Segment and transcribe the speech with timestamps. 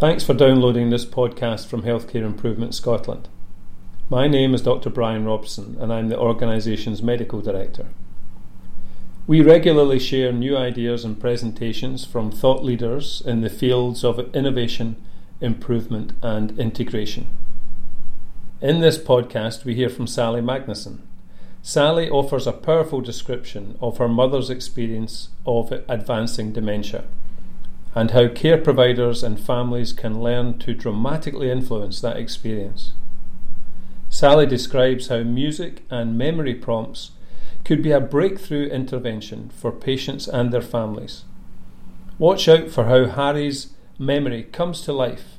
[0.00, 3.28] Thanks for downloading this podcast from Healthcare Improvement Scotland.
[4.08, 4.88] My name is Dr.
[4.88, 7.88] Brian Robson and I'm the organisation's Medical Director.
[9.26, 14.96] We regularly share new ideas and presentations from thought leaders in the fields of innovation,
[15.42, 17.26] improvement, and integration.
[18.62, 21.00] In this podcast, we hear from Sally Magnusson.
[21.60, 27.04] Sally offers a powerful description of her mother's experience of advancing dementia
[27.94, 32.92] and how care providers and families can learn to dramatically influence that experience.
[34.08, 37.12] Sally describes how music and memory prompts
[37.64, 41.24] could be a breakthrough intervention for patients and their families.
[42.18, 45.38] Watch out for how Harry's memory comes to life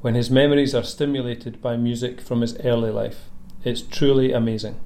[0.00, 3.28] when his memories are stimulated by music from his early life.
[3.64, 4.80] It's truly amazing.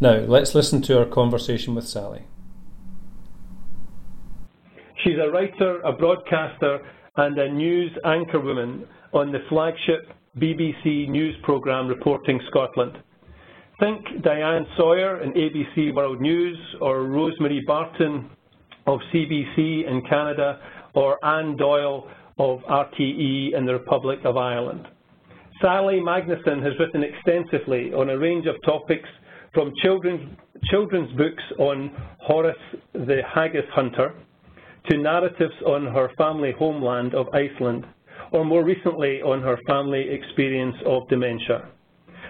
[0.00, 2.22] Now, let's listen to our conversation with Sally.
[5.04, 6.80] She's a writer, a broadcaster,
[7.16, 10.08] and a news anchorwoman on the flagship
[10.38, 12.98] BBC news programme Reporting Scotland.
[13.78, 18.28] Think Diane Sawyer in ABC World News, or Rosemary Barton
[18.86, 20.58] of CBC in Canada,
[20.94, 22.08] or Anne Doyle
[22.38, 24.88] of RTE in the Republic of Ireland.
[25.60, 29.08] Sally Magnusson has written extensively on a range of topics
[29.54, 30.36] from children's,
[30.70, 32.56] children's books on Horace
[32.94, 34.14] the Haggis Hunter,
[34.88, 37.86] to narratives on her family homeland of Iceland,
[38.32, 41.68] or more recently on her family experience of dementia.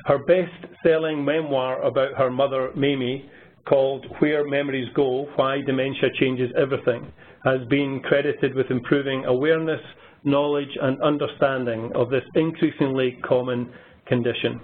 [0.06, 3.30] Her best-selling memoir about her mother, Mamie,
[3.68, 7.12] called Where Memories Go, Why Dementia Changes Everything,
[7.44, 9.80] has been credited with improving awareness,
[10.24, 13.70] knowledge and understanding of this increasingly common
[14.06, 14.60] condition.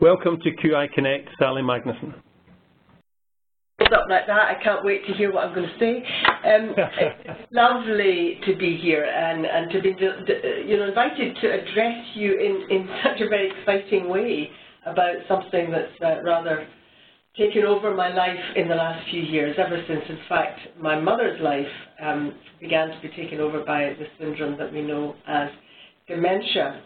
[0.00, 2.14] Welcome to QI Connect, Sally Magnusson
[3.92, 4.56] up like that.
[4.56, 6.04] I can't wait to hear what I'm going to say.
[6.44, 6.74] Um,
[7.26, 9.94] it's lovely to be here and, and to be
[10.66, 14.50] you know, invited to address you in, in such a very exciting way
[14.86, 16.66] about something that's uh, rather
[17.36, 21.40] taken over my life in the last few years, ever since, in fact, my mother's
[21.42, 21.66] life
[22.02, 25.50] um, began to be taken over by the syndrome that we know as
[26.08, 26.80] dementia.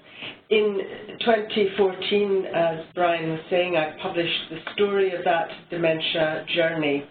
[0.51, 0.81] In
[1.21, 7.05] 2014, as Brian was saying, I published the story of that dementia journey,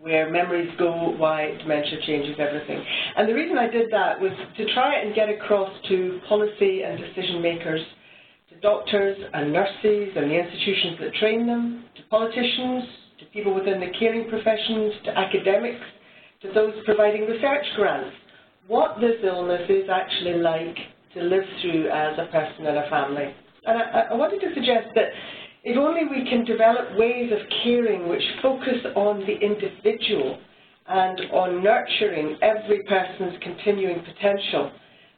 [0.00, 2.82] where memories go, why dementia changes everything.
[3.16, 6.98] And the reason I did that was to try and get across to policy and
[6.98, 7.80] decision makers,
[8.48, 12.84] to doctors and nurses and the institutions that train them, to politicians,
[13.18, 15.84] to people within the caring professions, to academics,
[16.42, 18.14] to those providing research grants,
[18.68, 20.76] what this illness is actually like
[21.14, 23.34] to live through as a person and a family.
[23.66, 25.08] And I, I wanted to suggest that
[25.64, 30.38] if only we can develop ways of caring which focus on the individual
[30.86, 34.70] and on nurturing every person's continuing potential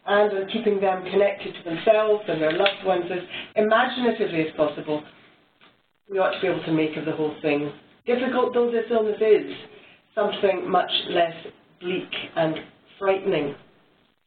[0.06, 3.18] and on keeping them connected to themselves and their loved ones as
[3.56, 5.02] imaginatively as possible,
[6.08, 7.72] we ought to be able to make of the whole thing,
[8.06, 9.50] difficult though this illness is,
[10.14, 11.34] something much less
[11.80, 12.54] bleak and
[13.00, 13.56] frightening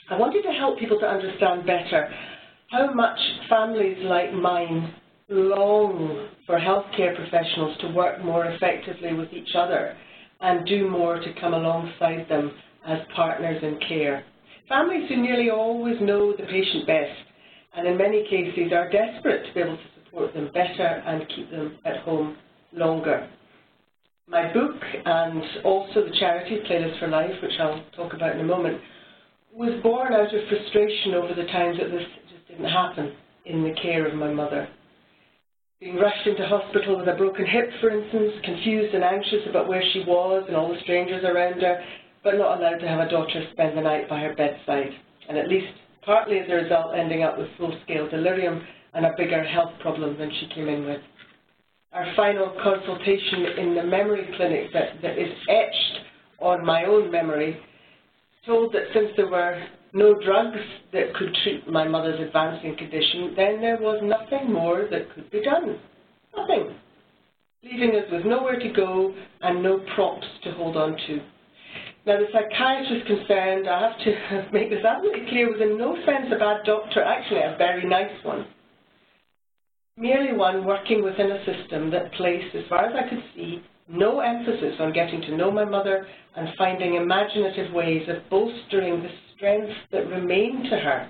[0.10, 2.12] I wanted to help people to understand better
[2.72, 4.92] how much families like mine
[5.30, 9.96] long for healthcare professionals to work more effectively with each other
[10.42, 12.52] and do more to come alongside them
[12.88, 14.24] as partners in care.
[14.68, 17.20] Families who nearly always know the patient best
[17.76, 21.52] and in many cases are desperate to be able to support them better and keep
[21.52, 22.36] them at home
[22.74, 23.30] longer.
[24.28, 28.44] My book and also the charity Playlist for Life, which I'll talk about in a
[28.44, 28.82] moment,
[29.54, 33.14] was born out of frustration over the times that this just didn't happen
[33.46, 34.68] in the care of my mother.
[35.80, 39.84] Being rushed into hospital with a broken hip, for instance, confused and anxious about where
[39.94, 41.82] she was and all the strangers around her,
[42.24, 44.92] but not allowed to have a daughter spend the night by her bedside,
[45.30, 45.72] and at least
[46.06, 48.62] partly as a result ending up with full-scale delirium
[48.94, 51.02] and a bigger health problem than she came in with.
[51.94, 56.00] Our final consultation in the memory clinic that, that is etched
[56.40, 57.58] on my own memory
[58.46, 59.62] told that since there were
[59.94, 60.60] no drugs
[60.94, 65.42] that could treat my mother's advancing condition, then there was nothing more that could be
[65.44, 65.80] done.
[66.36, 66.76] Nothing.
[67.64, 71.20] Leaving us with nowhere to go and no props to hold on to.
[72.06, 76.32] Now, the psychiatrist concerned, I have to make this absolutely clear, was in no sense
[76.34, 78.48] a bad doctor, actually a very nice one.
[79.98, 84.20] Merely one working within a system that placed, as far as I could see, no
[84.20, 86.06] emphasis on getting to know my mother
[86.36, 91.10] and finding imaginative ways of bolstering the strength that remained to her,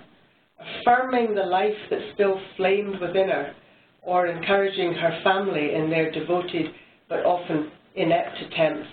[0.59, 3.53] affirming the life that still flamed within her,
[4.01, 6.67] or encouraging her family in their devoted
[7.09, 8.87] but often inept attempts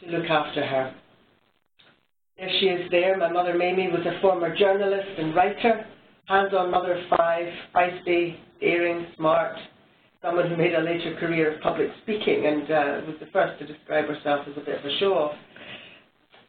[0.00, 0.94] to look after her.
[2.38, 3.16] There she is there.
[3.16, 5.86] My mother Mamie was a former journalist and writer,
[6.26, 9.56] hands-on mother of five, feisty, daring, smart,
[10.24, 13.66] someone who made a later career of public speaking and uh, was the first to
[13.66, 15.34] describe herself as a bit of a show-off.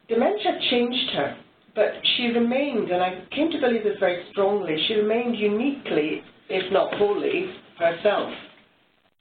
[0.08, 1.36] Dementia changed her,
[1.74, 6.72] but she remained, and I came to believe this very strongly, she remained uniquely, if
[6.72, 8.32] not wholly, herself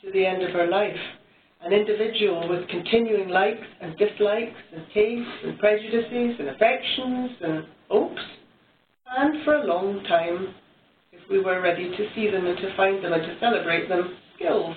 [0.03, 0.95] to the end of her life.
[1.61, 8.21] An individual with continuing likes and dislikes and tastes and prejudices and affections and hopes,
[9.17, 10.53] and for a long time,
[11.11, 14.15] if we were ready to see them and to find them and to celebrate them,
[14.35, 14.75] skills.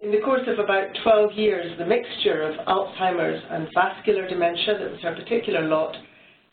[0.00, 4.90] In the course of about 12 years, the mixture of Alzheimer's and vascular dementia, that
[4.90, 5.94] was her particular lot,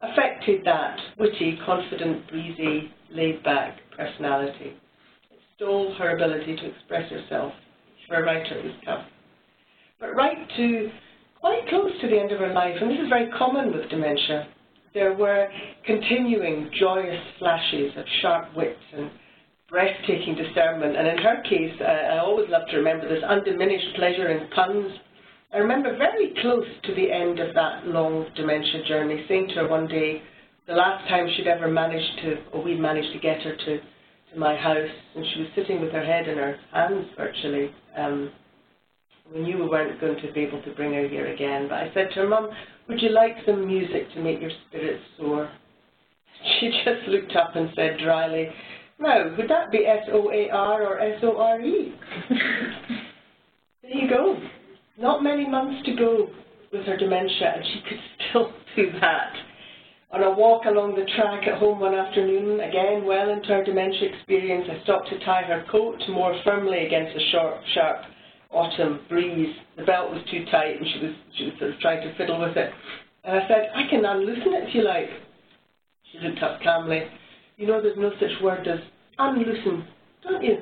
[0.02, 4.76] affected that witty, confident, breezy, laid-back personality.
[5.32, 7.54] It stole her ability to express herself.
[8.08, 9.06] For a writer, it was tough.
[10.00, 10.92] But right to
[11.40, 14.48] quite close to the end of her life, and this is very common with dementia,
[14.94, 15.48] there were
[15.86, 19.10] continuing joyous flashes of sharp wit and
[19.70, 20.96] breathtaking discernment.
[20.96, 24.92] And in her case, uh, I always love to remember this undiminished pleasure in puns.
[25.54, 29.68] I remember very close to the end of that long dementia journey, saying to her
[29.68, 30.22] one day,
[30.68, 34.40] the last time she'd ever managed to, or we'd managed to get her to, to
[34.40, 37.72] my house, and she was sitting with her head in her hands virtually.
[37.96, 38.32] Um,
[39.34, 41.92] we knew we weren't going to be able to bring her here again, but I
[41.94, 42.50] said to her, Mum,
[42.88, 45.50] would you like some music to make your spirits soar?
[46.60, 48.48] She just looked up and said dryly,
[49.00, 51.96] now, would that be S-O-A-R or S-O-R-E?
[53.84, 54.40] there you go.
[54.98, 56.30] Not many months to go
[56.72, 58.00] with her dementia, and she could
[58.30, 59.34] still do that.
[60.10, 64.10] On a walk along the track at home one afternoon, again well into her dementia
[64.10, 67.98] experience, I stopped to tie her coat more firmly against the sharp, sharp
[68.50, 69.54] autumn breeze.
[69.76, 72.40] The belt was too tight, and she was she was sort of trying to fiddle
[72.40, 72.72] with it.
[73.26, 75.10] And I said, I can unloosen it if you like.
[76.12, 77.04] She looked up calmly.
[77.58, 78.80] You know there's no such word as
[79.18, 79.88] unloosen,
[80.22, 80.58] don't you?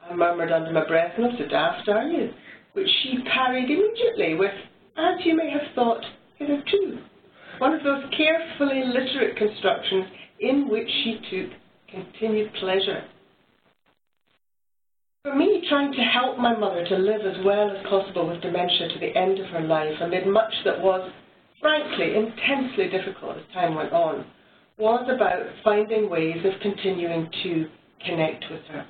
[0.00, 2.32] I murmured under my breath, not so daft, are you?
[2.72, 4.50] Which she parried immediately with,
[4.96, 6.04] as you may have thought,
[6.36, 6.98] hitherto.
[7.58, 10.06] One of those carefully literate constructions
[10.40, 11.50] in which she took
[11.88, 13.04] continued pleasure.
[15.22, 18.88] For me, trying to help my mother to live as well as possible with dementia
[18.88, 21.08] to the end of her life amid much that was,
[21.60, 24.26] frankly, intensely difficult as time went on,
[24.76, 27.66] was about finding ways of continuing to
[28.04, 28.86] connect with her.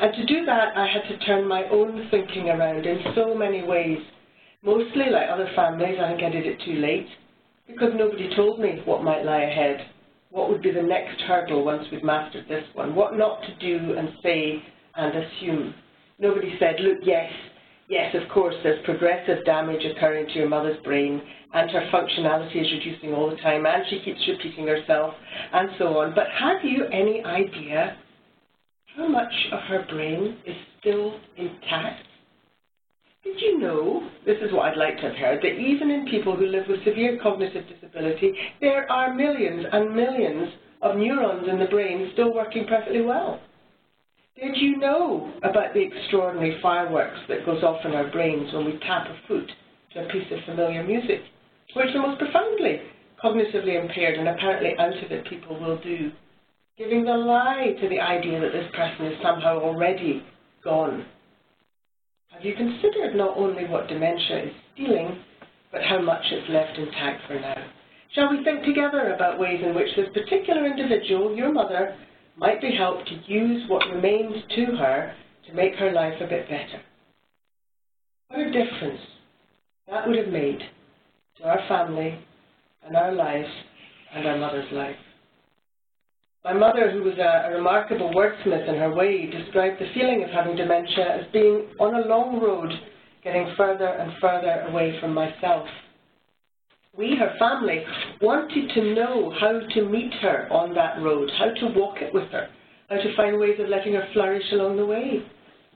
[0.00, 3.62] And to do that, I had to turn my own thinking around in so many
[3.62, 3.98] ways.
[4.62, 7.08] Mostly, like other families, I think I did it too late,
[7.66, 9.86] because nobody told me what might lie ahead,
[10.30, 13.96] what would be the next hurdle once we'd mastered this one, what not to do
[13.96, 14.62] and say
[14.94, 15.74] and assume.
[16.18, 17.30] Nobody said, look, yes,
[17.92, 21.20] yes, of course, there's progressive damage occurring to your mother's brain,
[21.52, 25.14] and her functionality is reducing all the time, and she keeps repeating herself,
[25.52, 26.14] and so on.
[26.14, 27.98] But have you any idea
[28.96, 32.06] how much of her brain is still intact?
[33.24, 36.34] Did you know, this is what I'd like to have heard, that even in people
[36.34, 40.48] who live with severe cognitive disability, there are millions and millions
[40.80, 43.38] of neurons in the brain still working perfectly well?
[44.40, 48.78] Did you know about the extraordinary fireworks that goes off in our brains when we
[48.80, 49.50] tap a foot
[49.92, 51.20] to a piece of familiar music?
[51.74, 52.80] which the most profoundly
[53.22, 56.10] cognitively impaired and apparently out of it people will do,
[56.76, 60.22] giving the lie to the idea that this person is somehow already
[60.64, 61.06] gone.
[62.30, 65.22] Have you considered not only what dementia is stealing,
[65.70, 67.64] but how much it's left intact for now?
[68.14, 71.96] Shall we think together about ways in which this particular individual, your mother,
[72.36, 75.14] might be helped to use what remains to her
[75.46, 76.80] to make her life a bit better?
[78.28, 79.00] What a difference
[79.88, 80.60] that would have made
[81.38, 82.18] to our family
[82.84, 83.48] and our lives
[84.14, 84.96] and our mother's life.
[86.44, 90.30] My mother, who was a, a, remarkable wordsmith in her way, described the feeling of
[90.30, 92.72] having dementia as being on a long road,
[93.22, 95.66] getting further and further away from myself.
[96.96, 97.82] We, her family,
[98.20, 102.28] wanted to know how to meet her on that road, how to walk it with
[102.28, 102.48] her,
[102.90, 105.24] how to find ways of letting her flourish along the way,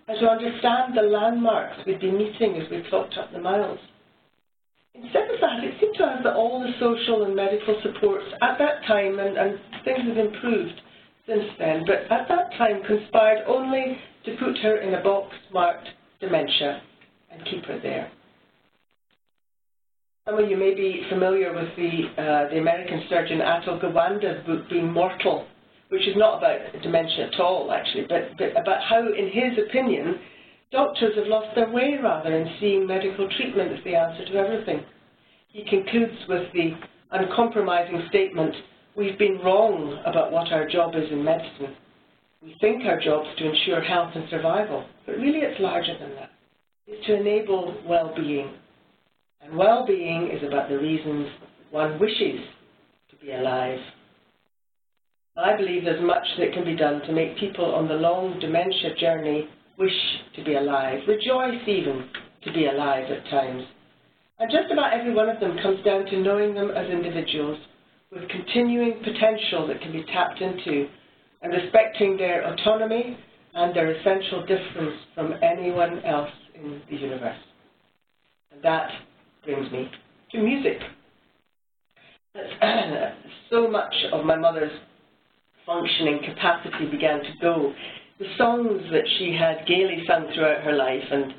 [0.06, 3.78] how to understand the landmarks we'd be meeting as we clocked up the miles.
[4.94, 8.58] Instead of that, it seemed to us that all the social and medical supports at
[8.58, 10.80] that time, and, and things have improved
[11.26, 13.96] since then, but at that time conspired only
[14.26, 15.88] to put her in a box marked
[16.20, 16.82] dementia
[17.30, 18.10] and keep her there.
[20.28, 24.68] Some of you may be familiar with the, uh, the American surgeon Atul Gawande's book,
[24.68, 25.46] Being Mortal,
[25.88, 30.18] which is not about dementia at all, actually, but, but about how, in his opinion,
[30.72, 34.84] Doctors have lost their way, rather, in seeing medical treatment as the answer to everything.
[35.48, 36.72] He concludes with the
[37.12, 38.52] uncompromising statement,
[38.96, 41.76] we've been wrong about what our job is in medicine.
[42.42, 46.16] We think our job is to ensure health and survival, but really it's larger than
[46.16, 46.32] that.
[46.88, 48.50] It's to enable well-being.
[49.42, 51.28] And well-being is about the reasons
[51.70, 52.40] one wishes
[53.10, 53.78] to be alive.
[55.36, 58.94] I believe there's much that can be done to make people on the long dementia
[58.98, 59.92] journey wish
[60.34, 62.08] to be alive, rejoice even
[62.42, 63.62] to be alive at times.
[64.38, 67.58] And just about every one of them comes down to knowing them as individuals
[68.10, 70.88] with continuing potential that can be tapped into
[71.42, 73.18] and respecting their autonomy
[73.54, 77.36] and their essential difference from anyone else in the universe.
[78.52, 78.90] And that
[79.46, 79.88] brings me
[80.32, 80.78] to music.
[83.50, 84.72] so much of my mother's
[85.64, 87.72] functioning capacity began to go.
[88.18, 91.32] The songs that she had gaily sung throughout her life and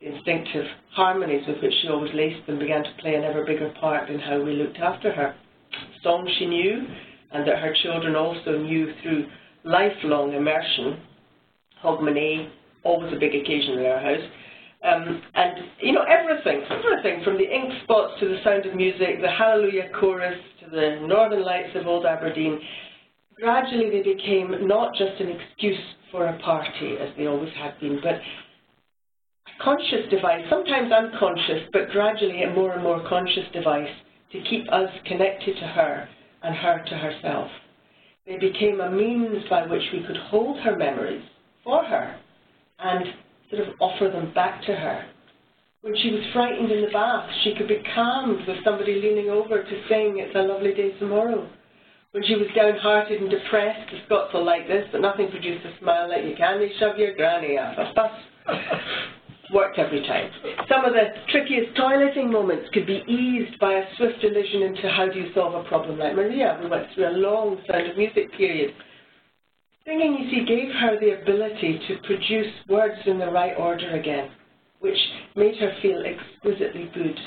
[0.00, 3.72] the instinctive harmonies with which she always laced them began to play an ever bigger
[3.80, 5.34] part in how we looked after her.
[6.02, 6.86] Songs she knew
[7.32, 9.26] and that her children also knew through
[9.64, 11.00] lifelong immersion.
[11.82, 12.50] Hogmanay,
[12.84, 14.28] always a big occasion in our house.
[14.82, 19.20] Um, and, you know, everything, everything from the ink spots to the sound of music,
[19.20, 22.60] the Hallelujah chorus to the Northern Lights of Old Aberdeen,
[23.34, 25.78] gradually they became not just an excuse
[26.12, 31.90] for a party, as they always had been, but a conscious device, sometimes unconscious, but
[31.90, 33.90] gradually a more and more conscious device
[34.32, 36.08] to keep us connected to her
[36.44, 37.50] and her to herself.
[38.26, 41.24] They became a means by which we could hold her memories
[41.64, 42.16] for her
[42.78, 43.04] and
[43.50, 45.06] sort of offer them back to her.
[45.80, 49.62] When she was frightened in the bath, she could be calmed with somebody leaning over
[49.62, 51.48] to sing It's a Lovely Day Tomorrow.
[52.12, 55.78] When she was downhearted and depressed, the Scots are like this, but nothing produced a
[55.78, 56.58] smile like you can.
[56.58, 58.10] They shove your granny up a bus.
[59.52, 60.30] Worked every time.
[60.68, 65.08] Some of the trickiest toileting moments could be eased by a swift allusion into how
[65.08, 66.58] do you solve a problem like Maria.
[66.62, 68.74] We went through a long sound of music period.
[69.88, 74.30] Singing, you see, gave her the ability to produce words in the right order again,
[74.80, 74.98] which
[75.34, 77.18] made her feel exquisitely good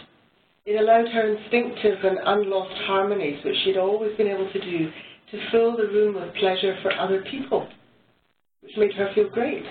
[0.66, 4.92] it allowed her instinctive and unlost harmonies, which she'd always been able to do,
[5.32, 7.68] to fill the room with pleasure for other people,
[8.62, 9.64] which made her feel great.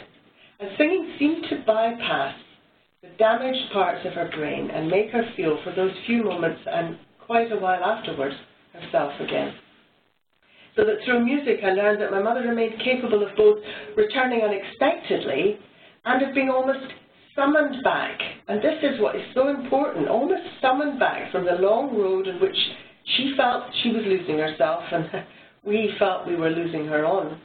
[0.59, 2.35] And singing seemed to bypass
[3.03, 6.99] the damaged parts of her brain and make her feel, for those few moments and
[7.25, 8.35] quite a while afterwards,
[8.73, 9.55] herself again.
[10.77, 13.59] So that through music I learned that my mother remained capable of both
[13.97, 15.59] returning unexpectedly
[16.05, 16.93] and of being almost
[17.35, 21.97] summoned back, and this is what is so important, almost summoned back from the long
[21.97, 22.57] road in which
[23.17, 25.25] she felt she was losing herself and
[25.65, 27.41] we felt we were losing her on.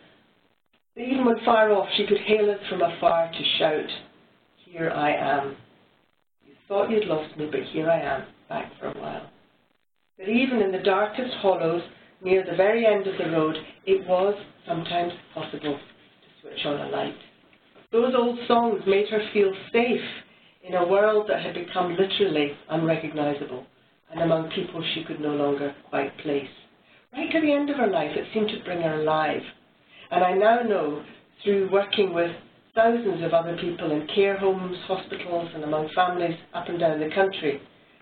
[0.98, 3.90] Even when far off, she could hail us from afar to shout,
[4.66, 5.58] Here I am.
[6.46, 9.30] You thought you'd lost me, but here I am, back for a while.
[10.18, 11.82] But even in the darkest hollows,
[12.26, 13.56] near the very end of the road,
[13.86, 14.34] it was
[14.68, 17.16] sometimes possible to switch on a light.
[17.92, 20.02] Those old songs made her feel safe
[20.64, 23.64] in a world that had become literally unrecognizable
[24.12, 26.50] and among people she could no longer quite place.
[27.14, 29.42] Right to the end of her life, it seemed to bring her alive.
[30.10, 31.04] And I now know,
[31.44, 32.32] through working with
[32.74, 37.14] thousands of other people in care homes, hospitals, and among families up and down the
[37.14, 37.62] country,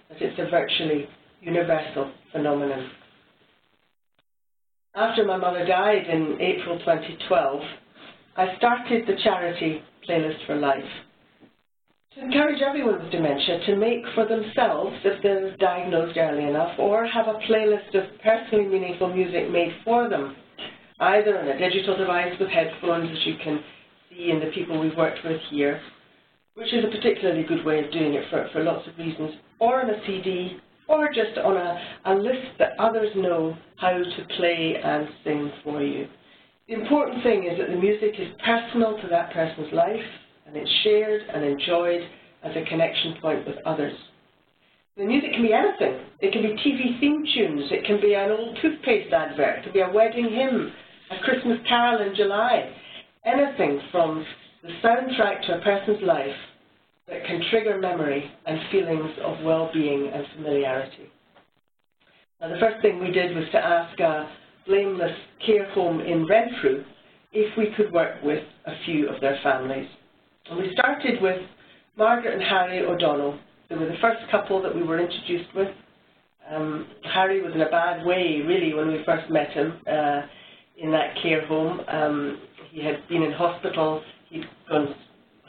[0.09, 1.07] that it's a virtually
[1.41, 2.89] universal phenomenon.
[4.95, 7.61] After my mother died in April 2012,
[8.37, 10.83] I started the charity Playlist for Life.
[12.13, 17.07] To encourage everyone with dementia to make for themselves, if they're diagnosed early enough, or
[17.07, 20.35] have a playlist of personally meaningful music made for them,
[20.99, 23.63] either on a digital device with headphones, as you can
[24.11, 25.81] see in the people we've worked with here,
[26.53, 29.81] which is a particularly good way of doing it for, for lots of reasons, or
[29.81, 34.75] on a CD, or just on a, a list that others know how to play
[34.83, 36.07] and sing for you.
[36.67, 40.05] The important thing is that the music is personal to that person's life
[40.45, 42.01] and it's shared and enjoyed
[42.43, 43.93] as a connection point with others.
[44.95, 46.05] The music can be anything.
[46.19, 47.71] It can be TV theme tunes.
[47.71, 49.59] It can be an old toothpaste advert.
[49.59, 50.71] It can be a wedding hymn,
[51.09, 52.71] a Christmas carol in July.
[53.25, 54.23] Anything from
[54.61, 56.35] the soundtrack to a person's life
[57.07, 61.09] that can trigger memory and feelings of well-being and familiarity.
[62.39, 64.29] Now, the first thing we did was to ask a
[64.65, 66.83] blameless care home in Renfrew
[67.31, 69.87] if we could work with a few of their families.
[70.49, 71.41] And we started with
[71.97, 73.39] Margaret and Harry O'Donnell.
[73.69, 75.69] They were the first couple that we were introduced with.
[76.49, 80.21] Um, Harry was in a bad way, really, when we first met him uh,
[80.77, 81.81] in that care home.
[81.87, 82.41] Um,
[82.71, 84.93] he had been in hospital, he'd gone,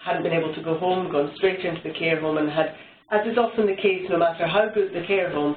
[0.04, 2.74] hadn't been able to go home, gone straight into the care home and had,
[3.10, 5.56] as is often the case, no matter how good the care home,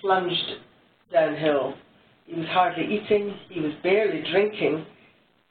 [0.00, 0.56] plunged
[1.12, 1.74] downhill.
[2.26, 4.84] He was hardly eating, he was barely drinking,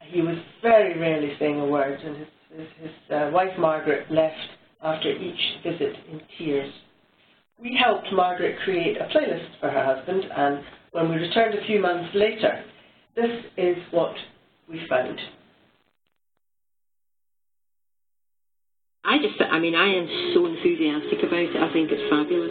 [0.02, 4.36] he was very rarely saying a word, and his, his, his uh, wife Margaret left
[4.84, 6.72] after each visit in tears.
[7.60, 10.60] We helped Margaret create a playlist for her husband, and
[10.92, 12.64] when we returned a few months later,
[13.16, 14.14] this is what
[14.70, 15.20] we found.
[19.06, 21.54] I just, I mean, I am so enthusiastic about it.
[21.54, 22.50] I think it's fabulous.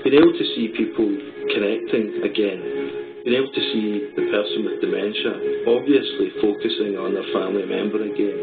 [0.00, 1.04] Being able to see people
[1.52, 7.68] connecting again, being able to see the person with dementia obviously focusing on their family
[7.68, 8.40] member again.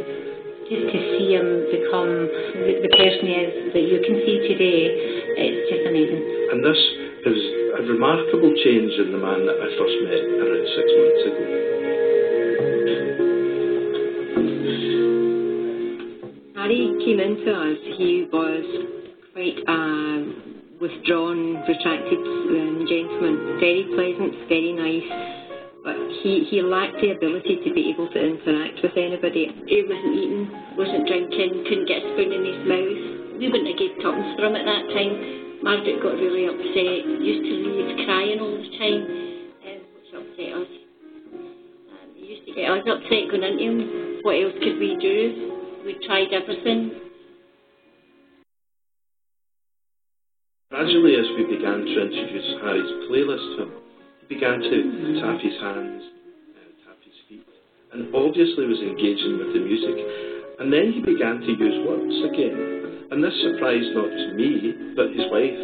[0.70, 2.30] Just to see him become
[2.62, 4.94] the, the person he is that you can see today,
[5.42, 6.22] it's just amazing.
[6.54, 6.78] And this
[7.26, 7.40] is
[7.74, 11.68] a remarkable change in the man that I first met around six months ago.
[16.67, 18.67] Harry came into us, he was
[19.31, 19.79] quite a
[20.83, 25.07] withdrawn, retracted um, gentleman, very pleasant, very nice,
[25.88, 29.47] but he, he lacked the ability to be able to interact with anybody.
[29.63, 30.43] He wasn't eating,
[30.75, 33.39] wasn't drinking, couldn't get a spoon in his mouth.
[33.39, 35.63] We wouldn't have gave tuppence for him at that time.
[35.63, 39.01] Margaret got really upset, used to leave crying all the time,
[39.71, 40.71] um, which upset us.
[41.95, 43.79] Um, he used to get us upset going into him.
[44.27, 45.57] What else could we do?
[45.88, 46.91] We tried everything.
[50.70, 53.72] Gradually, as we began to introduce Harry's playlist to him,
[54.20, 54.77] he began to
[55.24, 56.03] tap his hands,
[56.60, 57.48] uh, tap his feet,
[57.96, 59.96] and obviously was engaging with the music.
[60.60, 63.08] And then he began to use words again.
[63.08, 65.56] And this surprised not just me, but his wife.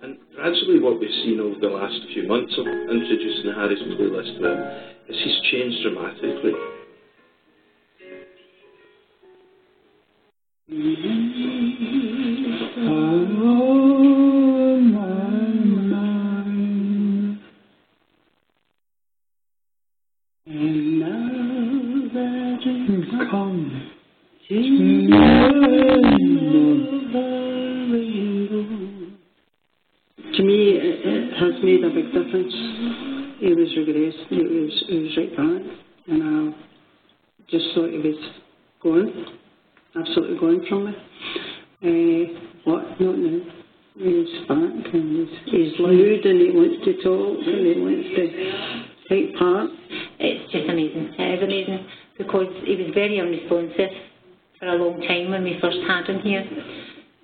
[0.00, 4.48] And gradually, what we've seen over the last few months of introducing Harry's playlist to
[4.48, 4.58] him
[5.12, 6.56] is he's changed dramatically.
[10.70, 11.37] To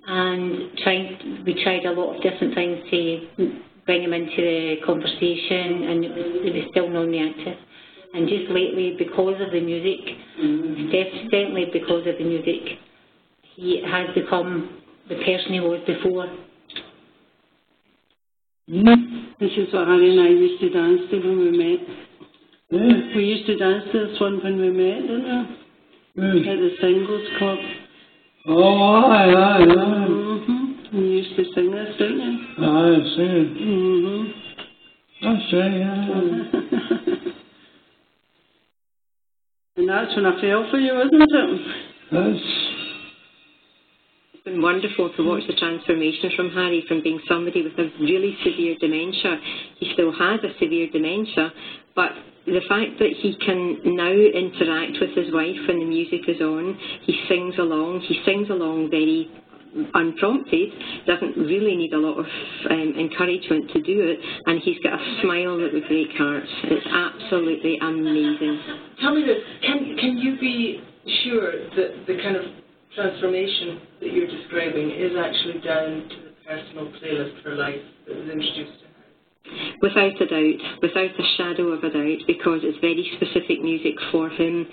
[0.07, 5.85] And tried, we tried a lot of different things to bring him into the conversation,
[5.85, 7.57] and he was still non-reactive.
[8.13, 10.01] And just lately, because of the music,
[10.93, 12.79] definitely because of the music,
[13.57, 16.27] he has become the person he was before.
[18.71, 19.25] Mm-hmm.
[19.41, 21.89] This is what Harry and I used to dance to when we met.
[22.71, 23.17] Yeah.
[23.17, 25.49] We used to dance to this one when we met, didn't
[26.17, 26.23] we?
[26.23, 26.53] Yeah.
[26.53, 27.59] At the singles club.
[28.47, 29.67] Oh, I, I, aye.
[29.67, 30.97] Mm-hmm.
[30.97, 32.39] You used to sing this, didn't you?
[32.59, 33.57] I see it.
[33.57, 34.25] Mm-hmm.
[35.27, 36.45] I see, aye.
[39.77, 41.31] and that's when I fell for you, isn't it?
[42.13, 42.45] That's,
[44.35, 48.37] It's been wonderful to watch the transformation from Harry from being somebody with a really
[48.45, 49.41] severe dementia.
[49.81, 51.51] He still has a severe dementia,
[51.97, 52.13] but
[52.47, 56.77] the fact that he can now interact with his wife when the music is on,
[57.05, 59.31] he sings along, he sings along very
[59.95, 60.71] unprompted,
[61.07, 62.27] doesn't really need a lot of
[62.71, 66.47] um, encouragement to do it, and he's got a smile that would break hearts.
[66.65, 68.61] It's absolutely amazing.
[69.01, 70.85] Tell me this, can, can you be
[71.25, 72.45] sure that the kind of
[72.95, 78.29] transformation that you're describing is actually down to the personal playlist for life that was
[78.29, 78.84] introduced?
[79.83, 84.31] Without a doubt, without a shadow of a doubt, because it's very specific music for
[84.31, 84.67] him.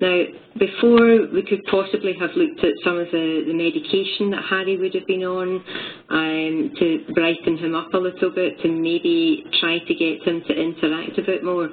[0.00, 0.24] Now,
[0.58, 4.94] before we could possibly have looked at some of the, the medication that Harry would
[4.94, 5.62] have been on
[6.10, 10.52] um, to brighten him up a little bit, to maybe try to get him to
[10.52, 11.70] interact a bit more.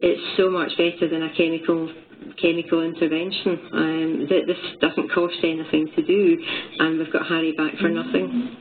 [0.00, 1.92] It's so much better than a chemical
[2.40, 3.60] chemical intervention.
[3.72, 6.38] Um, that this doesn't cost anything to do,
[6.78, 8.56] and we've got Harry back for nothing.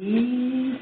[0.00, 0.78] When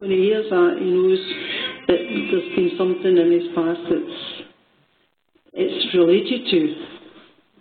[0.00, 1.18] he hears that, he knows
[1.86, 1.98] that
[2.30, 4.48] there's been something in his past that's
[5.52, 6.56] it's related to,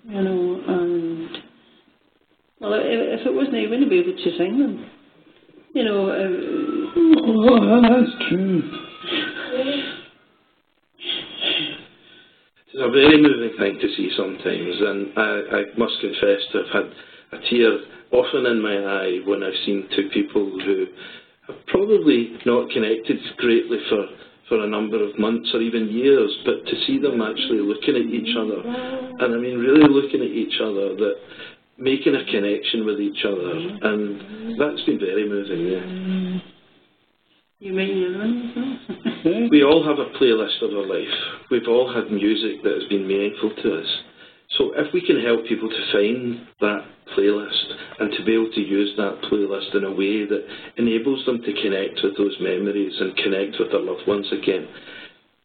[0.05, 1.29] you know, and
[2.61, 4.89] well, if it wasn't, he wouldn't be able to sing them.
[5.75, 8.61] You know, uh, Oh, that's true.
[12.66, 16.71] It's a very moving thing to see sometimes, and I, I must confess to have
[16.73, 16.87] had
[17.39, 17.79] a tear
[18.11, 20.85] often in my eye when I've seen two people who
[21.47, 24.05] have probably not connected greatly for,
[24.47, 28.07] for a number of months or even years, but to see them actually looking at
[28.07, 31.15] each other, and I mean really looking at each other, that
[31.77, 35.67] making a connection with each other, and that's been very moving.
[35.67, 36.56] Yeah.
[37.59, 39.49] You mean your own as?
[39.51, 41.13] We all have a playlist of our life.
[41.49, 43.87] We've all had music that has been meaningful to us.
[44.57, 46.85] So if we can help people to find that
[47.17, 50.45] playlist and to be able to use that playlist in a way that
[50.77, 54.67] enables them to connect with those memories and connect with their loved ones again,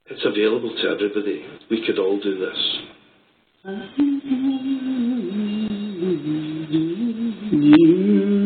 [0.07, 1.47] it's available to everybody.
[1.71, 2.79] We could all do this.
[7.53, 8.42] Mm.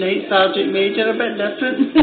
[0.00, 1.94] Night, Sergeant Major, a bit different.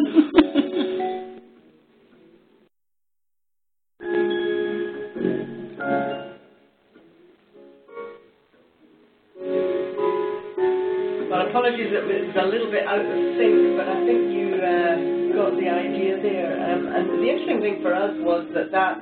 [11.28, 15.34] Well, apologies, it was a little bit out of sync, but I think you uh,
[15.34, 16.54] got the idea there.
[16.70, 19.00] Um, and the interesting thing for us was that that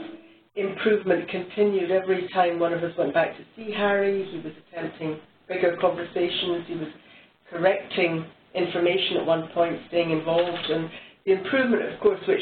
[0.55, 4.25] improvement continued every time one of us went back to see Harry.
[4.31, 6.63] He was attempting bigger conversations.
[6.65, 6.87] He was
[7.51, 8.25] correcting
[8.55, 10.89] information at one point, staying involved, and
[11.25, 12.41] the improvement, of course, which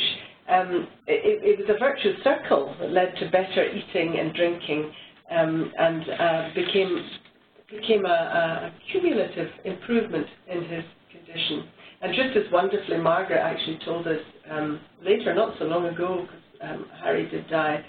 [0.49, 4.91] um, it, it was a virtuous circle that led to better eating and drinking,
[5.31, 7.09] um, and uh, became
[7.69, 11.67] became a, a cumulative improvement in his condition.
[12.01, 14.19] And just as wonderfully, Margaret actually told us
[14.51, 17.83] um, later, not so long ago, because um, Harry did die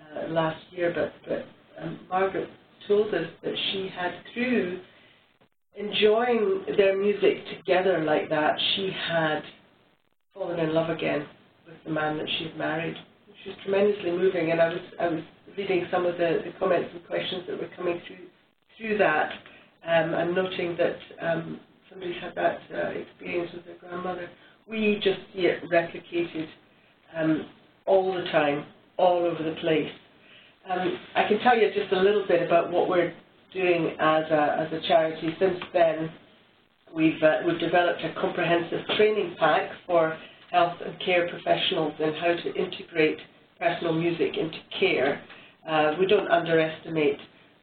[0.00, 1.44] uh, last year, but, but
[1.82, 2.48] um, Margaret
[2.88, 4.80] told us that she had, through
[5.78, 9.42] enjoying their music together like that, she had
[10.34, 11.26] fallen in love again
[11.66, 14.50] with the man that she had married, which was tremendously moving.
[14.50, 15.22] And I was, I was
[15.56, 18.26] reading some of the, the comments and questions that were coming through
[18.76, 19.32] through that
[19.86, 21.60] um, and noting that um,
[21.90, 24.28] somebody's had that uh, experience with their grandmother.
[24.68, 26.46] We just see it replicated
[27.16, 27.46] um,
[27.86, 28.66] all the time,
[28.98, 29.90] all over the place.
[30.70, 33.12] Um, I can tell you just a little bit about what we're
[33.52, 35.34] doing as a, as a charity.
[35.38, 36.10] Since then,
[36.94, 40.16] we've, uh, we've developed a comprehensive training pack for
[40.50, 43.18] health and care professionals in how to integrate
[43.58, 45.22] personal music into care.
[45.68, 47.18] Uh, we don't underestimate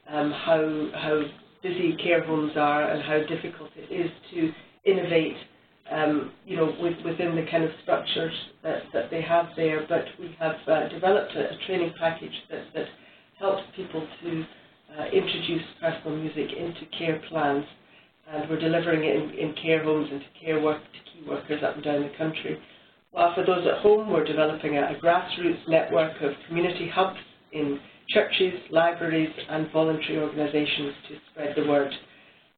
[0.10, 1.22] um, how, how
[1.64, 4.52] busy care homes are and how difficult it is to
[4.90, 5.38] innovate
[5.92, 9.86] um, you know, with, within the kind of structures that, that they have there.
[9.88, 12.86] But we have uh, developed a, a, training package that, that
[13.40, 14.46] helps people to
[14.98, 17.66] uh, introduce personal music into care plans.
[18.28, 21.62] And we're delivering it in, in care homes and to care work, to key workers
[21.64, 22.60] up and down the country.
[23.12, 27.20] While for those at home, we're developing a, a grassroots network of community hubs
[27.52, 27.80] in
[28.10, 31.92] churches, libraries and voluntary organisations to spread the word.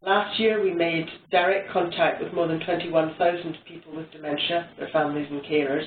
[0.04, 5.28] Last year we made direct contact with more than 21,000 people with dementia, their families
[5.30, 5.86] and carers.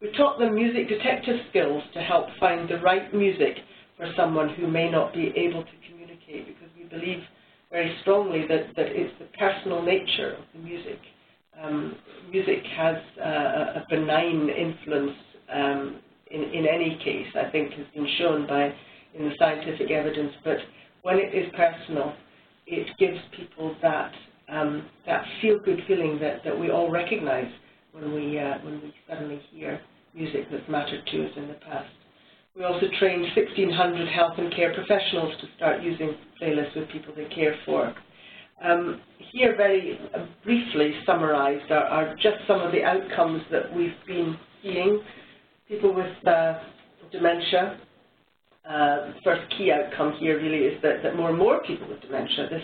[0.00, 3.56] We taught them music detective skills to help find the right music
[3.96, 5.77] for someone who may not be able to
[6.28, 7.22] communicate because we believe
[7.70, 10.98] very strongly that, that it's the personal nature of the music.
[11.62, 11.96] Um,
[12.30, 15.16] music has uh, a benign influence
[15.52, 18.72] um, in, in any case, I think has been shown by
[19.14, 20.58] in the scientific evidence, but
[21.02, 22.14] when it is personal,
[22.66, 24.12] it gives people that
[24.50, 27.50] um, that feel-good feeling that, that we all recognize
[27.92, 29.80] when we uh, when we suddenly hear
[30.14, 31.88] music that's mattered to us in the past.
[32.58, 37.32] We also trained 1,600 health and care professionals to start using playlists with people they
[37.32, 37.94] care for.
[38.64, 43.94] Um, here, very uh, briefly summarized, are, are, just some of the outcomes that we've
[44.08, 45.00] been seeing.
[45.68, 46.54] People with uh,
[47.12, 47.78] dementia,
[48.68, 52.48] uh, first key outcome here really is that, that more and more people with dementia,
[52.50, 52.62] this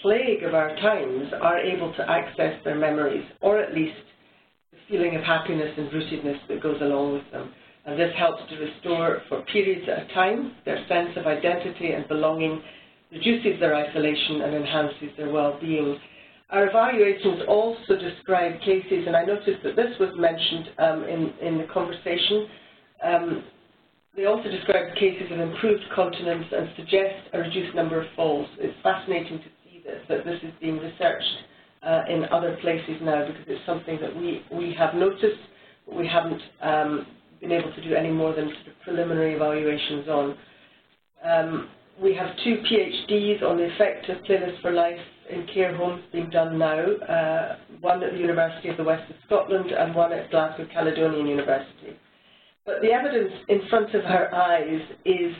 [0.00, 3.96] plague of our times, are able to access their memories, or at least
[4.72, 7.52] the feeling of happiness and rootedness that goes along with them.
[7.86, 12.06] And this helps to restore, for periods at a time, their sense of identity and
[12.08, 12.60] belonging,
[13.12, 15.96] reduces their isolation and enhances their well-being.
[16.50, 21.58] Our evaluations also describe cases, and I noticed that this was mentioned um, in, in
[21.58, 22.46] the conversation,
[23.04, 23.44] um,
[24.16, 28.48] they also describe cases of improved continence and suggest a reduced number of falls.
[28.58, 31.36] It's fascinating to see this, that this is being researched
[31.82, 35.42] uh, in other places now because it's something that we, we have noticed,
[35.86, 37.06] but we haven't um,
[37.40, 40.38] been able to do any more than sort of preliminary evaluations on.
[41.24, 41.68] Um,
[42.00, 46.30] we have two PhDs on the effect of Playlists for Life in care homes being
[46.30, 50.30] done now, uh, one at the University of the West of Scotland and one at
[50.30, 51.96] Glasgow Caledonian University.
[52.64, 55.32] But the evidence in front of our eyes is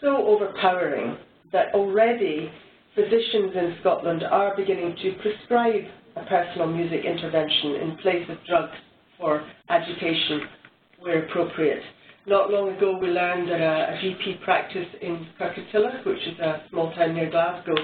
[0.00, 1.18] so overpowering
[1.52, 2.50] that already
[2.94, 5.84] physicians in Scotland are beginning to prescribe
[6.16, 8.76] a personal music intervention in place of drugs
[9.18, 10.42] for agitation
[11.00, 11.82] where appropriate.
[12.26, 16.62] Not long ago we learned that a, a GP practice in Kirkintilloch, which is a
[16.70, 17.74] small town near Glasgow,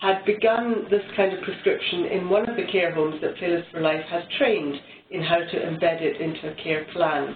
[0.00, 3.80] had begun this kind of prescription in one of the care homes that Playlists for
[3.80, 4.76] Life has trained
[5.10, 7.34] in how to embed it into a care plan.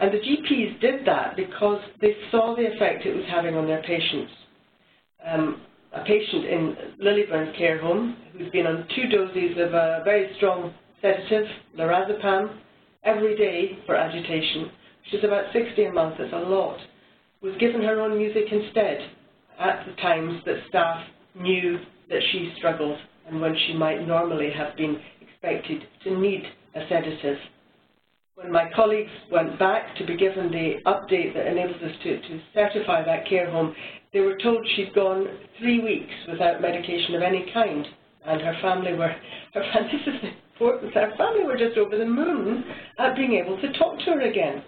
[0.00, 3.82] And the GPs did that because they saw the effect it was having on their
[3.82, 4.32] patients.
[5.26, 5.62] Um,
[5.92, 10.72] a patient in Lillyburn care home who's been on two doses of a very strong
[11.02, 11.46] sedative,
[11.78, 12.58] lorazepam,
[13.08, 14.70] every day for agitation,
[15.04, 16.78] which is about 60 a month, that's a lot,
[17.40, 18.98] was given her own music instead
[19.58, 21.02] at the times that staff
[21.34, 21.78] knew
[22.10, 26.42] that she struggled and when she might normally have been expected to need
[26.74, 27.38] a sedative.
[28.34, 32.40] When my colleagues went back to be given the update that enables us to, to
[32.54, 33.74] certify that care home,
[34.12, 35.26] they were told she'd gone
[35.58, 37.86] three weeks without medication of any kind,
[38.26, 39.14] and her family were,
[39.54, 42.64] her family, is important, her family were just over the moon
[42.98, 44.62] at being able to talk to her again.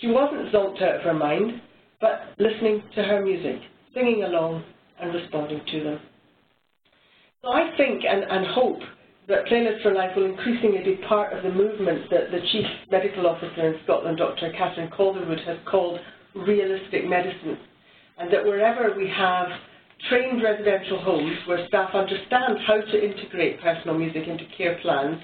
[0.00, 1.60] She wasn't zonked out of her mind,
[2.00, 3.60] but listening to her music,
[3.94, 4.64] singing along
[5.00, 6.00] and responding to them.
[7.42, 8.80] So I think and, and hope
[9.28, 13.26] that Playlists for Life will increasingly be part of the movement that the Chief Medical
[13.26, 16.00] Officer in Scotland, Dr Catherine Calderwood, has called
[16.34, 17.58] realistic medicine,
[18.18, 19.48] and that wherever we have
[20.08, 25.20] trained residential homes where staff understand how to integrate personal music into care plans,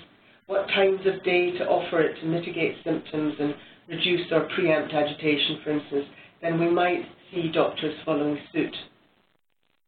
[0.46, 3.54] what times of day to offer it to mitigate symptoms and
[3.88, 6.06] reduce or preempt agitation, for instance,
[6.42, 8.74] then we might see doctors following suit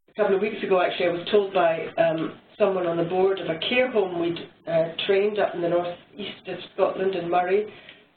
[0.09, 3.39] A couple of weeks ago, actually, I was told by um, someone on the board
[3.39, 7.65] of a care home we'd uh, trained up in the northeast of Scotland in Moray.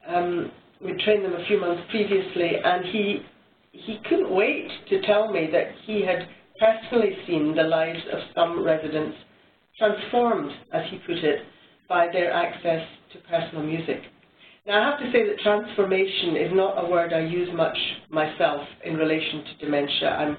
[0.07, 0.51] Um,
[0.83, 3.25] we'd trained them a few months previously, and he
[3.73, 6.27] he couldn't wait to tell me that he had
[6.59, 9.15] personally seen the lives of some residents
[9.77, 11.39] transformed, as he put it,
[11.91, 13.99] by their access to personal music.
[14.65, 17.77] Now, I have to say that transformation is not a word I use much
[18.09, 20.09] myself in relation to dementia.
[20.09, 20.37] I'm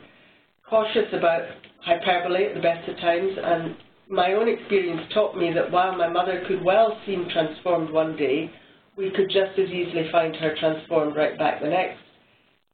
[0.68, 1.42] cautious about
[1.84, 3.76] hyperbole at the best of times, and
[4.08, 8.50] my own experience taught me that while my mother could well seem transformed one day,
[8.96, 12.00] we could just as easily find her transformed right back the next.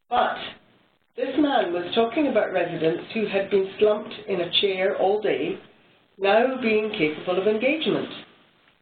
[0.08, 0.36] But
[1.16, 5.58] this man was talking about residents who had been slumped in a chair all day,
[6.16, 8.27] now being capable of engagement.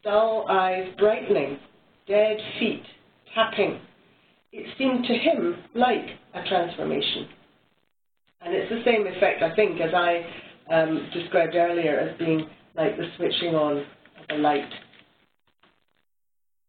[0.07, 1.59] Dull eyes brightening,
[2.07, 2.85] dead feet
[3.35, 3.81] tapping.
[4.53, 7.27] It seemed to him like a transformation.
[8.40, 10.25] And it's the same effect, I think, as I
[10.73, 13.85] um, described earlier as being like the switching on of
[14.31, 14.71] a light.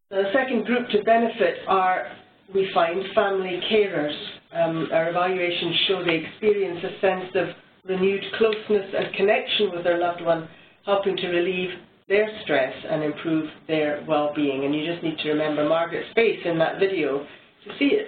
[0.09, 2.07] The second group to benefit are,
[2.55, 4.17] we find, family carers.
[4.51, 7.49] Um, our evaluations show they experience a sense of
[7.87, 10.49] renewed closeness and connection with their loved one,
[10.85, 11.69] helping to relieve
[12.07, 14.65] their stress and improve their well-being.
[14.65, 18.07] And you just need to remember Margaret's face in that video to see it.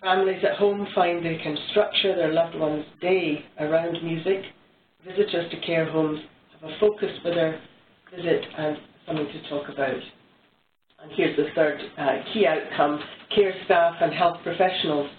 [0.00, 4.42] Families at home find they can structure their loved one's day around music.
[5.04, 6.20] Visitors to care homes
[6.60, 7.60] have a focus for their
[8.14, 10.00] visit and something to talk about.
[11.02, 13.00] And here's the third uh, key outcome.
[13.34, 15.10] Care staff and health professionals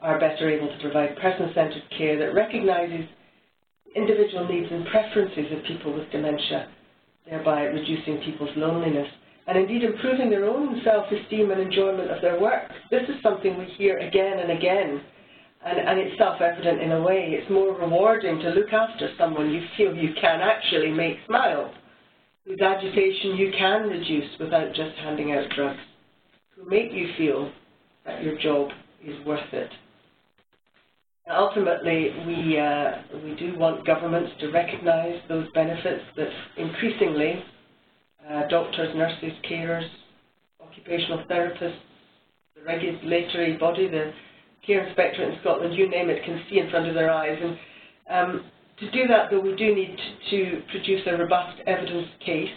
[0.00, 3.08] are better able to provide person-centred care that recognises
[3.94, 6.68] individual needs and preferences of people with dementia,
[7.28, 9.08] thereby reducing people's loneliness
[9.46, 12.70] and indeed improving their own self-esteem and enjoyment of their work.
[12.90, 15.00] This is something we hear again and again,
[15.64, 17.30] and, and it's self-evident in a way.
[17.30, 21.72] It's more rewarding to look after someone you feel you can actually make smile,
[22.44, 25.80] whose agitation you can reduce without just handing out drugs,
[26.56, 27.52] who make you feel
[28.04, 28.70] that your job
[29.04, 29.70] is worth it.
[31.28, 37.42] Ultimately, we, uh, we do want governments to recognise those benefits that increasingly
[38.30, 39.86] uh, doctors, nurses, carers,
[40.60, 41.78] occupational therapists,
[42.54, 44.12] the regulatory body, the
[44.64, 47.38] care inspector in Scotland, you name it, can see in front of their eyes.
[47.42, 47.58] And
[48.08, 48.44] um,
[48.78, 49.96] to do that, though, we do need
[50.30, 52.50] to produce a robust evidence case.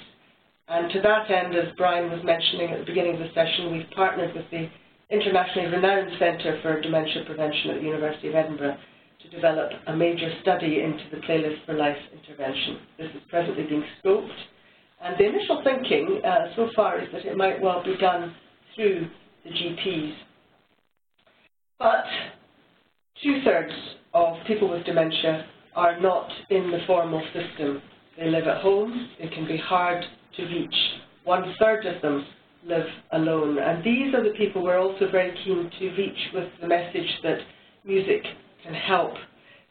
[0.68, 3.90] And to that end, as Brian was mentioning at the beginning of the session, we've
[3.96, 4.70] partnered with the
[5.10, 8.78] internationally renowned Centre for Dementia Prevention at the University of Edinburgh
[9.22, 12.80] to develop a major study into the Playlist for Life intervention.
[12.98, 14.30] This is presently being scoped
[15.02, 18.36] And the initial thinking uh, so far is that it might well be done
[18.76, 19.08] through
[19.44, 20.14] the GPs.
[21.80, 22.06] But
[23.24, 23.74] two-thirds
[24.14, 25.46] of people with dementia
[25.76, 27.82] are not in the formal system.
[28.18, 30.04] They live at home, it can be hard
[30.36, 30.76] to reach.
[31.24, 32.26] One-third of them
[32.66, 33.58] live alone.
[33.58, 37.40] And these are the people we're also very keen to reach with the message that
[37.86, 38.24] music
[38.64, 39.14] can help.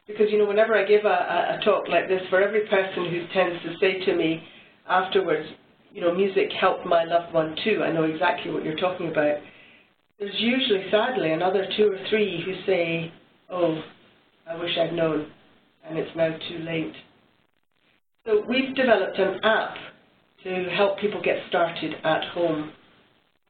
[0.06, 3.26] Because, you know, whenever I give a, a talk like this, for every person who
[3.34, 4.42] tends to say to me
[4.88, 5.46] afterwards,
[5.92, 9.36] you know, music helped my loved one too, I know exactly what you're talking about,
[10.18, 13.12] there's usually, sadly, another two or three who say,
[13.50, 13.80] oh,
[14.48, 15.30] I wish I'd known,
[15.86, 16.94] and it's now too late.
[18.26, 19.76] So we've developed an app
[20.44, 22.72] to help people get started at home.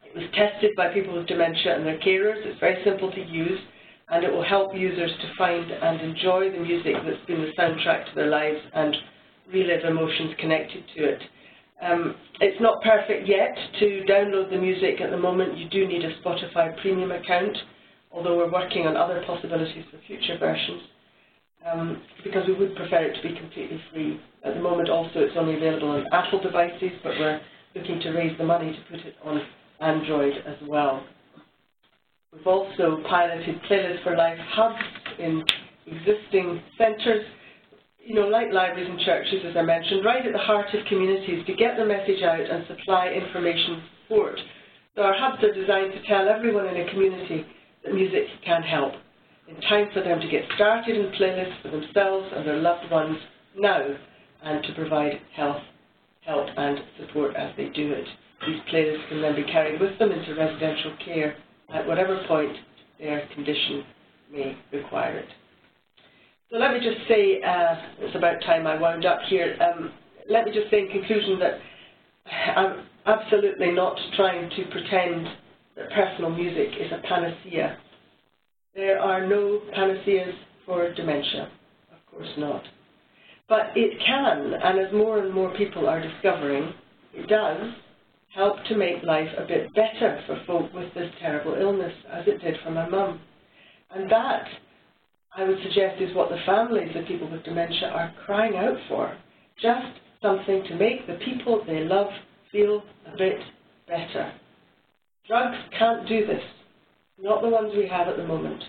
[0.05, 2.44] It was tested by people with dementia and their carers.
[2.46, 3.61] It's very simple to use,
[4.09, 8.09] and it will help users to find and enjoy the music that's been the soundtrack
[8.09, 8.96] to their lives and
[9.53, 11.22] relive emotions connected to it.
[11.83, 13.57] Um, it's not perfect yet.
[13.81, 17.57] To download the music at the moment, you do need a Spotify premium account,
[18.11, 20.83] although we're working on other possibilities for future versions,
[21.66, 24.21] um, because we would prefer it to be completely free.
[24.44, 27.40] At the moment, also, it's only available on Apple devices, but we're
[27.75, 29.40] looking to raise the money to put it on
[29.81, 31.05] Android as well.
[32.33, 34.83] We've also piloted Playlist for Life hubs
[35.18, 35.42] in
[35.87, 37.25] existing centres
[38.09, 41.44] you know, like libraries and churches, as I mentioned, right at the heart of communities
[41.47, 44.40] to get the message out and supply information support.
[44.97, 47.44] So our hubs are designed to tell everyone in a community
[47.85, 48.94] that music can help,
[49.48, 53.18] in time for them to get started in playlists for themselves and their loved ones
[53.56, 53.80] now,
[54.42, 55.62] and to provide health,
[56.24, 58.06] help and support as they do it.
[58.46, 61.37] These playlists can then be carried with them into residential care
[61.74, 62.56] at whatever point
[63.00, 63.84] their condition
[64.30, 65.28] may require it.
[66.50, 69.56] So let me just say, uh, it's about time I wound up here.
[69.61, 69.92] Um,
[70.30, 71.58] let me just say in conclusion that
[72.56, 75.26] I'm absolutely not trying to pretend
[75.76, 77.78] that personal music is a panacea.
[78.74, 80.35] There are no panaceas
[80.66, 81.50] for dementia,
[81.92, 82.62] of course not.
[83.48, 86.74] But it can, and as more and more people are discovering,
[87.14, 87.72] it does
[88.35, 92.42] help to make life a bit better for folk with this terrible illness, as it
[92.42, 93.20] did for my mum.
[93.90, 94.46] And that
[95.35, 99.16] I would suggest is what the families of people with dementia are crying out for.
[99.61, 102.09] Just something to make the people they love
[102.52, 103.38] feel a bit
[103.87, 104.33] better.
[105.26, 106.42] Drugs can't do this,
[107.20, 108.62] not the ones we have at the moment,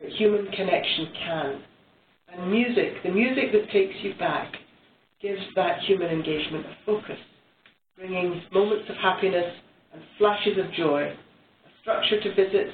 [0.00, 1.62] but human connection can.
[2.32, 4.54] And music, the music that takes you back,
[5.20, 7.18] gives that human engagement a focus,
[7.96, 9.52] bringing moments of happiness
[9.92, 12.72] and flashes of joy, a structure to visits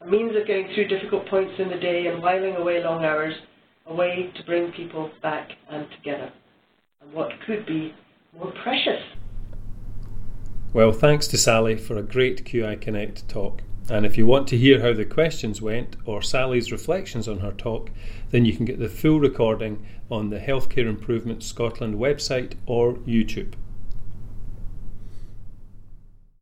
[0.00, 3.34] a means of getting through difficult points in the day and whiling away long hours,
[3.86, 6.32] a way to bring people back and together.
[7.00, 7.94] And what could be
[8.36, 9.02] more precious?
[10.72, 13.62] Well, thanks to Sally for a great QI Connect talk.
[13.90, 17.52] And if you want to hear how the questions went or Sally's reflections on her
[17.52, 17.90] talk,
[18.30, 23.54] then you can get the full recording on the Healthcare Improvement Scotland website or YouTube.